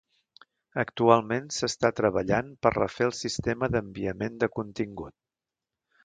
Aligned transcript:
Actualment 0.83 1.49
s'està 1.57 1.91
treballant 1.99 2.49
per 2.67 2.71
refer 2.77 3.05
el 3.09 3.13
sistema 3.17 3.69
d'enviament 3.75 4.39
de 4.45 4.49
contingut. 4.59 5.15